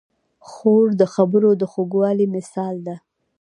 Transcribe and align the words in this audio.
خور 0.47 0.87
د 1.01 1.03
خبرو 1.13 1.51
د 1.61 1.63
خوږوالي 1.71 2.25
مثال 2.35 2.75
ده. 2.87 2.95